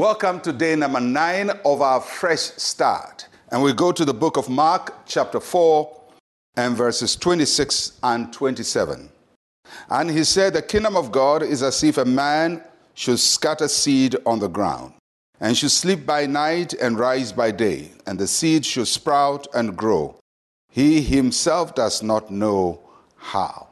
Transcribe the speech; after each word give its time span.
Welcome 0.00 0.40
to 0.40 0.52
day 0.54 0.76
number 0.76 0.98
nine 0.98 1.50
of 1.62 1.82
our 1.82 2.00
fresh 2.00 2.40
start. 2.40 3.28
And 3.52 3.62
we 3.62 3.74
go 3.74 3.92
to 3.92 4.02
the 4.02 4.14
book 4.14 4.38
of 4.38 4.48
Mark, 4.48 4.94
chapter 5.04 5.40
4, 5.40 5.94
and 6.56 6.74
verses 6.74 7.16
26 7.16 7.98
and 8.02 8.32
27. 8.32 9.10
And 9.90 10.10
he 10.10 10.24
said, 10.24 10.54
The 10.54 10.62
kingdom 10.62 10.96
of 10.96 11.12
God 11.12 11.42
is 11.42 11.62
as 11.62 11.84
if 11.84 11.98
a 11.98 12.06
man 12.06 12.64
should 12.94 13.18
scatter 13.18 13.68
seed 13.68 14.16
on 14.24 14.38
the 14.38 14.48
ground, 14.48 14.94
and 15.38 15.54
should 15.54 15.70
sleep 15.70 16.06
by 16.06 16.24
night 16.24 16.72
and 16.72 16.98
rise 16.98 17.30
by 17.30 17.50
day, 17.50 17.90
and 18.06 18.18
the 18.18 18.26
seed 18.26 18.64
should 18.64 18.88
sprout 18.88 19.48
and 19.52 19.76
grow. 19.76 20.16
He 20.70 21.02
himself 21.02 21.74
does 21.74 22.02
not 22.02 22.30
know 22.30 22.80
how. 23.16 23.68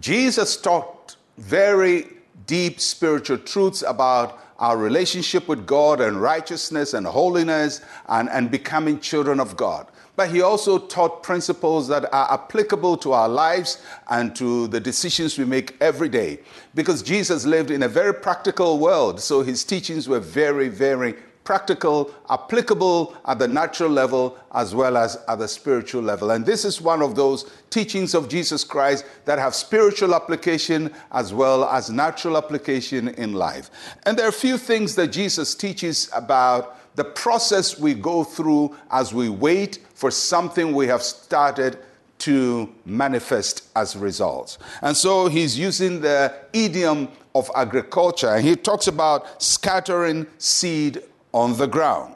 Jesus 0.00 0.56
taught 0.56 1.16
very 1.36 2.06
deep 2.46 2.80
spiritual 2.80 3.36
truths 3.36 3.84
about 3.86 4.41
our 4.58 4.76
relationship 4.76 5.48
with 5.48 5.66
God 5.66 6.00
and 6.00 6.20
righteousness 6.20 6.94
and 6.94 7.06
holiness 7.06 7.80
and, 8.08 8.28
and 8.30 8.50
becoming 8.50 9.00
children 9.00 9.40
of 9.40 9.56
God. 9.56 9.86
But 10.14 10.30
he 10.30 10.42
also 10.42 10.78
taught 10.78 11.22
principles 11.22 11.88
that 11.88 12.12
are 12.12 12.32
applicable 12.32 12.98
to 12.98 13.12
our 13.12 13.28
lives 13.28 13.82
and 14.10 14.36
to 14.36 14.68
the 14.68 14.78
decisions 14.78 15.38
we 15.38 15.46
make 15.46 15.76
every 15.80 16.08
day. 16.08 16.40
Because 16.74 17.02
Jesus 17.02 17.46
lived 17.46 17.70
in 17.70 17.82
a 17.82 17.88
very 17.88 18.12
practical 18.12 18.78
world, 18.78 19.20
so 19.20 19.42
his 19.42 19.64
teachings 19.64 20.08
were 20.08 20.20
very, 20.20 20.68
very 20.68 21.14
practical, 21.44 22.14
applicable 22.30 23.16
at 23.26 23.38
the 23.38 23.48
natural 23.48 23.90
level 23.90 24.38
as 24.52 24.74
well 24.74 24.96
as 24.96 25.18
at 25.28 25.38
the 25.38 25.48
spiritual 25.48 26.02
level. 26.02 26.30
And 26.30 26.46
this 26.46 26.64
is 26.64 26.80
one 26.80 27.02
of 27.02 27.14
those 27.14 27.50
teachings 27.70 28.14
of 28.14 28.28
Jesus 28.28 28.64
Christ 28.64 29.04
that 29.24 29.38
have 29.38 29.54
spiritual 29.54 30.14
application 30.14 30.92
as 31.10 31.32
well 31.32 31.64
as 31.64 31.90
natural 31.90 32.36
application 32.36 33.08
in 33.08 33.32
life. 33.32 33.70
And 34.06 34.16
there 34.16 34.26
are 34.26 34.30
a 34.30 34.32
few 34.32 34.58
things 34.58 34.94
that 34.96 35.08
Jesus 35.08 35.54
teaches 35.54 36.08
about 36.14 36.78
the 36.94 37.04
process 37.04 37.78
we 37.78 37.94
go 37.94 38.22
through 38.22 38.76
as 38.90 39.14
we 39.14 39.28
wait 39.28 39.78
for 39.94 40.10
something 40.10 40.74
we 40.74 40.86
have 40.86 41.02
started 41.02 41.78
to 42.18 42.72
manifest 42.84 43.68
as 43.74 43.96
results. 43.96 44.58
And 44.82 44.96
so 44.96 45.26
he's 45.26 45.58
using 45.58 46.00
the 46.00 46.32
idiom 46.52 47.08
of 47.34 47.50
agriculture 47.56 48.28
and 48.28 48.46
he 48.46 48.54
talks 48.54 48.86
about 48.86 49.42
scattering 49.42 50.26
seed 50.38 51.02
on 51.32 51.56
the 51.56 51.66
ground. 51.66 52.14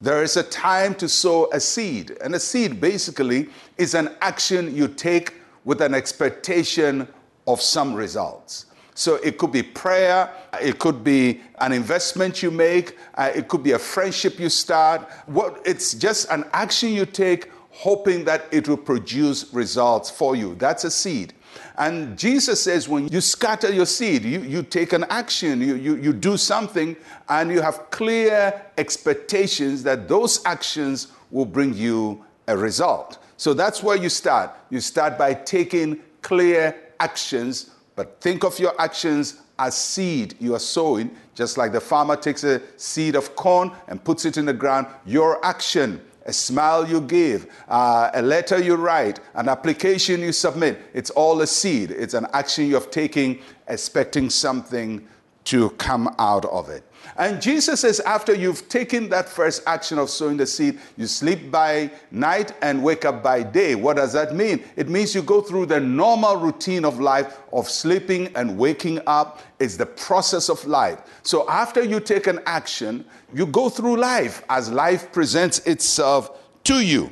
There 0.00 0.22
is 0.22 0.36
a 0.36 0.42
time 0.44 0.94
to 0.96 1.08
sow 1.08 1.50
a 1.52 1.60
seed, 1.60 2.16
and 2.22 2.34
a 2.34 2.40
seed 2.40 2.80
basically 2.80 3.48
is 3.76 3.94
an 3.94 4.14
action 4.20 4.74
you 4.74 4.88
take 4.88 5.34
with 5.64 5.82
an 5.82 5.92
expectation 5.92 7.08
of 7.46 7.60
some 7.60 7.94
results. 7.94 8.66
So 8.94 9.16
it 9.16 9.38
could 9.38 9.52
be 9.52 9.62
prayer, 9.62 10.32
it 10.60 10.78
could 10.78 11.04
be 11.04 11.40
an 11.60 11.72
investment 11.72 12.42
you 12.42 12.50
make, 12.50 12.96
uh, 13.14 13.30
it 13.34 13.48
could 13.48 13.62
be 13.62 13.72
a 13.72 13.78
friendship 13.78 14.40
you 14.40 14.48
start. 14.48 15.08
What, 15.26 15.62
it's 15.64 15.94
just 15.94 16.30
an 16.30 16.44
action 16.52 16.90
you 16.90 17.06
take 17.06 17.50
hoping 17.70 18.24
that 18.24 18.46
it 18.50 18.68
will 18.68 18.76
produce 18.76 19.52
results 19.54 20.10
for 20.10 20.34
you. 20.34 20.56
That's 20.56 20.82
a 20.82 20.90
seed. 20.90 21.32
And 21.76 22.18
Jesus 22.18 22.62
says, 22.62 22.88
when 22.88 23.08
you 23.08 23.20
scatter 23.20 23.72
your 23.72 23.86
seed, 23.86 24.24
you, 24.24 24.40
you 24.40 24.62
take 24.62 24.92
an 24.92 25.04
action, 25.10 25.60
you, 25.60 25.74
you, 25.74 25.96
you 25.96 26.12
do 26.12 26.36
something, 26.36 26.96
and 27.28 27.50
you 27.50 27.60
have 27.60 27.90
clear 27.90 28.62
expectations 28.76 29.82
that 29.84 30.08
those 30.08 30.44
actions 30.44 31.08
will 31.30 31.46
bring 31.46 31.74
you 31.74 32.24
a 32.48 32.56
result. 32.56 33.18
So 33.36 33.54
that's 33.54 33.82
where 33.82 33.96
you 33.96 34.08
start. 34.08 34.50
You 34.70 34.80
start 34.80 35.16
by 35.16 35.34
taking 35.34 36.00
clear 36.22 36.76
actions, 36.98 37.70
but 37.94 38.20
think 38.20 38.44
of 38.44 38.58
your 38.58 38.74
actions 38.80 39.42
as 39.58 39.76
seed 39.76 40.34
you 40.40 40.54
are 40.54 40.60
sowing, 40.60 41.10
just 41.34 41.58
like 41.58 41.72
the 41.72 41.80
farmer 41.80 42.16
takes 42.16 42.44
a 42.44 42.60
seed 42.76 43.14
of 43.14 43.36
corn 43.36 43.70
and 43.88 44.02
puts 44.02 44.24
it 44.24 44.36
in 44.36 44.44
the 44.44 44.52
ground. 44.52 44.86
Your 45.04 45.44
action 45.44 46.00
a 46.28 46.32
smile 46.32 46.86
you 46.86 47.00
give, 47.00 47.50
uh, 47.68 48.10
a 48.12 48.20
letter 48.20 48.62
you 48.62 48.76
write, 48.76 49.18
an 49.34 49.48
application 49.48 50.20
you 50.20 50.30
submit. 50.30 50.78
It's 50.92 51.08
all 51.10 51.40
a 51.40 51.46
seed. 51.46 51.90
It's 51.90 52.12
an 52.12 52.26
action 52.34 52.66
you're 52.66 52.82
taking, 52.82 53.40
expecting 53.66 54.28
something 54.28 55.08
to 55.48 55.70
come 55.70 56.14
out 56.18 56.44
of 56.44 56.68
it. 56.68 56.84
And 57.16 57.40
Jesus 57.40 57.80
says, 57.80 58.00
after 58.00 58.34
you've 58.34 58.68
taken 58.68 59.08
that 59.08 59.30
first 59.30 59.62
action 59.66 59.98
of 59.98 60.10
sowing 60.10 60.36
the 60.36 60.46
seed, 60.46 60.78
you 60.98 61.06
sleep 61.06 61.50
by 61.50 61.90
night 62.10 62.52
and 62.60 62.82
wake 62.84 63.06
up 63.06 63.22
by 63.22 63.44
day. 63.44 63.74
What 63.74 63.96
does 63.96 64.12
that 64.12 64.34
mean? 64.34 64.62
It 64.76 64.90
means 64.90 65.14
you 65.14 65.22
go 65.22 65.40
through 65.40 65.66
the 65.66 65.80
normal 65.80 66.36
routine 66.36 66.84
of 66.84 67.00
life 67.00 67.38
of 67.50 67.66
sleeping 67.66 68.30
and 68.36 68.58
waking 68.58 69.00
up. 69.06 69.40
It's 69.58 69.78
the 69.78 69.86
process 69.86 70.50
of 70.50 70.62
life. 70.66 71.00
So 71.22 71.48
after 71.48 71.82
you 71.82 71.98
take 71.98 72.26
an 72.26 72.40
action, 72.44 73.06
you 73.32 73.46
go 73.46 73.70
through 73.70 73.96
life 73.96 74.44
as 74.50 74.70
life 74.70 75.10
presents 75.12 75.60
itself 75.60 76.38
to 76.64 76.84
you. 76.84 77.10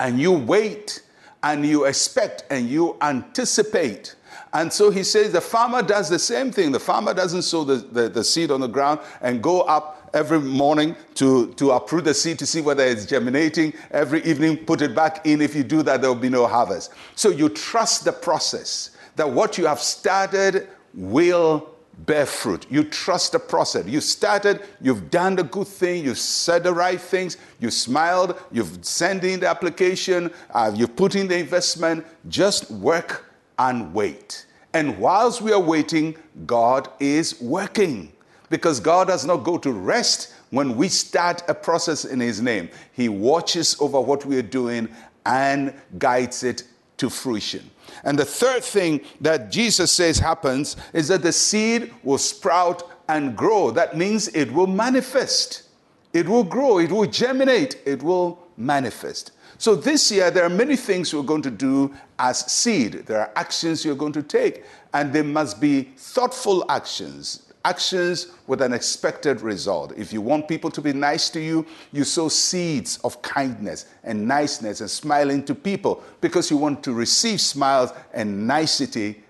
And 0.00 0.18
you 0.18 0.32
wait 0.32 1.02
and 1.42 1.66
you 1.66 1.84
expect 1.84 2.44
and 2.48 2.70
you 2.70 2.96
anticipate 3.02 4.14
and 4.52 4.72
so 4.72 4.90
he 4.90 5.02
says 5.02 5.32
the 5.32 5.40
farmer 5.40 5.82
does 5.82 6.08
the 6.08 6.18
same 6.18 6.50
thing. 6.50 6.72
The 6.72 6.80
farmer 6.80 7.14
doesn't 7.14 7.42
sow 7.42 7.64
the, 7.64 7.76
the, 7.76 8.08
the 8.08 8.24
seed 8.24 8.50
on 8.50 8.60
the 8.60 8.68
ground 8.68 9.00
and 9.20 9.42
go 9.42 9.62
up 9.62 10.10
every 10.14 10.40
morning 10.40 10.96
to, 11.14 11.52
to 11.54 11.72
uproot 11.72 12.04
the 12.04 12.14
seed 12.14 12.38
to 12.38 12.46
see 12.46 12.60
whether 12.60 12.84
it's 12.84 13.04
germinating. 13.04 13.74
Every 13.90 14.22
evening, 14.24 14.58
put 14.58 14.80
it 14.80 14.94
back 14.94 15.26
in. 15.26 15.42
If 15.42 15.54
you 15.54 15.64
do 15.64 15.82
that, 15.82 16.00
there 16.00 16.10
will 16.10 16.20
be 16.20 16.28
no 16.28 16.46
harvest. 16.46 16.92
So 17.16 17.30
you 17.30 17.48
trust 17.48 18.04
the 18.04 18.12
process 18.12 18.90
that 19.16 19.28
what 19.28 19.58
you 19.58 19.66
have 19.66 19.80
started 19.80 20.68
will 20.94 21.74
bear 21.98 22.26
fruit. 22.26 22.66
You 22.70 22.84
trust 22.84 23.32
the 23.32 23.38
process. 23.38 23.86
You 23.86 24.00
started, 24.00 24.62
you've 24.80 25.10
done 25.10 25.36
the 25.36 25.44
good 25.44 25.68
thing, 25.68 26.04
you've 26.04 26.18
said 26.18 26.64
the 26.64 26.72
right 26.72 27.00
things, 27.00 27.36
you 27.60 27.70
smiled, 27.70 28.40
you've 28.50 28.84
sent 28.84 29.24
in 29.24 29.40
the 29.40 29.48
application, 29.48 30.32
uh, 30.50 30.72
you've 30.74 30.96
put 30.96 31.14
in 31.14 31.28
the 31.28 31.38
investment. 31.38 32.04
Just 32.28 32.70
work 32.70 33.33
and 33.58 33.92
wait. 33.94 34.46
And 34.72 34.98
whilst 34.98 35.40
we 35.40 35.52
are 35.52 35.60
waiting, 35.60 36.16
God 36.46 36.88
is 36.98 37.40
working 37.40 38.12
because 38.50 38.80
God 38.80 39.08
does 39.08 39.24
not 39.24 39.38
go 39.38 39.58
to 39.58 39.72
rest 39.72 40.34
when 40.50 40.76
we 40.76 40.88
start 40.88 41.42
a 41.48 41.54
process 41.54 42.04
in 42.04 42.20
His 42.20 42.40
name. 42.40 42.68
He 42.92 43.08
watches 43.08 43.76
over 43.80 44.00
what 44.00 44.24
we 44.24 44.36
are 44.36 44.42
doing 44.42 44.88
and 45.26 45.74
guides 45.98 46.42
it 46.42 46.64
to 46.98 47.10
fruition. 47.10 47.70
And 48.04 48.18
the 48.18 48.24
third 48.24 48.62
thing 48.62 49.00
that 49.20 49.50
Jesus 49.50 49.90
says 49.90 50.18
happens 50.18 50.76
is 50.92 51.08
that 51.08 51.22
the 51.22 51.32
seed 51.32 51.92
will 52.02 52.18
sprout 52.18 52.90
and 53.08 53.36
grow. 53.36 53.70
That 53.70 53.96
means 53.96 54.28
it 54.28 54.52
will 54.52 54.66
manifest, 54.66 55.64
it 56.12 56.28
will 56.28 56.44
grow, 56.44 56.78
it 56.78 56.90
will 56.90 57.06
germinate, 57.06 57.80
it 57.84 58.02
will 58.02 58.38
manifest. 58.56 59.32
So 59.58 59.74
this 59.74 60.10
year, 60.10 60.30
there 60.30 60.44
are 60.44 60.50
many 60.50 60.76
things 60.76 61.12
you're 61.12 61.22
going 61.22 61.42
to 61.42 61.50
do 61.50 61.94
as 62.18 62.40
seed. 62.50 63.06
There 63.06 63.20
are 63.20 63.30
actions 63.36 63.84
you're 63.84 63.94
going 63.94 64.12
to 64.14 64.22
take, 64.22 64.64
and 64.92 65.12
they 65.12 65.22
must 65.22 65.60
be 65.60 65.82
thoughtful 65.96 66.64
actions, 66.68 67.52
actions 67.64 68.28
with 68.46 68.60
an 68.60 68.72
expected 68.72 69.40
result. 69.40 69.92
If 69.96 70.12
you 70.12 70.20
want 70.20 70.48
people 70.48 70.70
to 70.70 70.80
be 70.80 70.92
nice 70.92 71.30
to 71.30 71.40
you, 71.40 71.66
you 71.92 72.04
sow 72.04 72.28
seeds 72.28 72.98
of 72.98 73.22
kindness 73.22 73.86
and 74.02 74.26
niceness 74.26 74.80
and 74.80 74.90
smiling 74.90 75.44
to 75.44 75.54
people 75.54 76.02
because 76.20 76.50
you 76.50 76.56
want 76.56 76.82
to 76.84 76.92
receive 76.92 77.40
smiles 77.40 77.92
and 78.12 78.46
nicety 78.46 79.22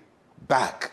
back. 0.47 0.91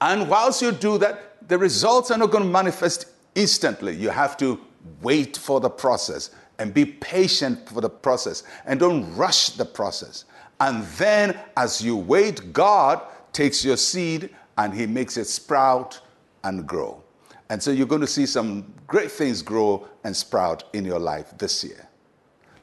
And 0.00 0.28
whilst 0.28 0.60
you 0.60 0.72
do 0.72 0.98
that, 0.98 1.48
the 1.48 1.58
results 1.58 2.10
are 2.10 2.18
not 2.18 2.30
going 2.30 2.44
to 2.44 2.50
manifest 2.50 3.06
instantly. 3.34 3.94
You 3.94 4.10
have 4.10 4.36
to 4.38 4.58
wait 5.02 5.36
for 5.36 5.60
the 5.60 5.70
process 5.70 6.30
and 6.58 6.72
be 6.72 6.84
patient 6.84 7.68
for 7.68 7.80
the 7.80 7.90
process 7.90 8.44
and 8.66 8.78
don't 8.80 9.14
rush 9.16 9.50
the 9.50 9.64
process. 9.64 10.24
And 10.60 10.84
then, 10.98 11.38
as 11.56 11.80
you 11.80 11.96
wait, 11.96 12.52
God 12.52 13.00
takes 13.32 13.64
your 13.64 13.76
seed 13.76 14.30
and 14.56 14.72
He 14.72 14.86
makes 14.86 15.16
it 15.16 15.26
sprout 15.26 16.00
and 16.44 16.66
grow. 16.66 17.02
And 17.50 17.62
so 17.62 17.70
you're 17.70 17.86
going 17.86 18.00
to 18.00 18.06
see 18.06 18.26
some 18.26 18.72
great 18.86 19.10
things 19.10 19.42
grow 19.42 19.86
and 20.04 20.16
sprout 20.16 20.64
in 20.72 20.84
your 20.84 20.98
life 20.98 21.36
this 21.38 21.62
year. 21.64 21.88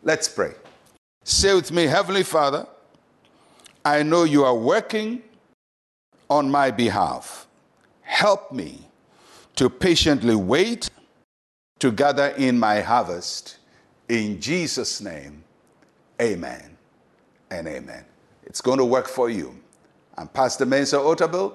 Let's 0.03 0.27
pray. 0.27 0.53
Say 1.23 1.53
with 1.53 1.71
me, 1.71 1.83
Heavenly 1.83 2.23
Father, 2.23 2.65
I 3.85 4.03
know 4.03 4.23
you 4.23 4.43
are 4.43 4.55
working 4.55 5.21
on 6.29 6.49
my 6.49 6.71
behalf. 6.71 7.47
Help 8.01 8.51
me 8.51 8.87
to 9.55 9.69
patiently 9.69 10.35
wait 10.35 10.89
to 11.79 11.91
gather 11.91 12.27
in 12.29 12.59
my 12.59 12.81
harvest 12.81 13.57
in 14.11 14.41
Jesus' 14.41 14.99
name, 14.99 15.41
amen 16.21 16.77
and 17.49 17.65
amen. 17.65 18.03
It's 18.43 18.59
going 18.59 18.77
to 18.77 18.83
work 18.85 19.07
for 19.07 19.29
you. 19.29 19.55
I'm 20.17 20.27
Pastor 20.27 20.65
Mensa 20.65 20.97
Otabil. 20.97 21.53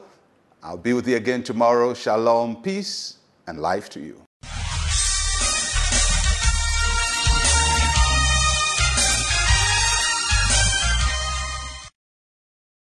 I'll 0.63 0.79
be 0.79 0.95
with 0.95 1.07
you 1.07 1.17
again 1.17 1.43
tomorrow. 1.43 1.93
Shalom, 1.93 2.63
peace, 2.63 3.19
and 3.47 3.61
life 3.61 3.91
to 3.91 4.01
you. 4.01 4.26